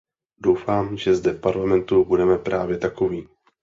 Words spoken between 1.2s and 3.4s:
v Parlamentu budeme právě takoví.